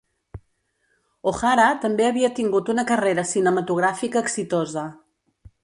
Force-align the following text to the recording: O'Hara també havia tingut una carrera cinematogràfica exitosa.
O'Hara 1.31 1.67
també 1.83 2.07
havia 2.07 2.31
tingut 2.41 2.73
una 2.75 2.87
carrera 2.93 3.29
cinematogràfica 3.35 4.27
exitosa. 4.29 4.89